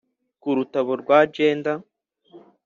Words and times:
Ku 0.41 0.49
Rutabo 0.57 0.91
rwa 1.01 1.19
Jenda 1.33 1.73